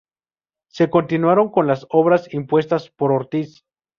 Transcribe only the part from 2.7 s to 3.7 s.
por Ortiz.